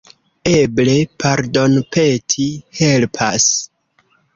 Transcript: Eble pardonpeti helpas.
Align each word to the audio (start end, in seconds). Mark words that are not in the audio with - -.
Eble 0.51 0.95
pardonpeti 1.25 2.51
helpas. 2.83 3.51